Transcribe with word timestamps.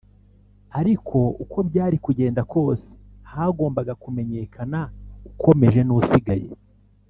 ariko 0.79 1.17
uko 1.43 1.57
byari 1.69 1.97
kugenda 2.05 2.41
kose 2.51 2.87
hagombaga 3.31 3.93
kumenyekana 4.03 4.79
ukomeje 5.29 5.81
n’usigaye 5.83 6.47